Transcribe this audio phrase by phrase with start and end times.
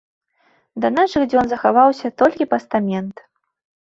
[0.85, 3.15] Да нашых дзён захаваўся толькі пастамент.